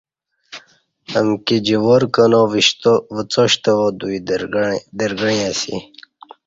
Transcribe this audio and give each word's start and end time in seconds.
امکی 1.17 1.57
جوار 1.67 2.01
کنا 2.13 2.41
وڅا 3.15 3.43
شتوا 3.51 3.87
دوئی 3.99 4.17
درگݩعی 4.99 5.39
اسی۔ 5.49 5.77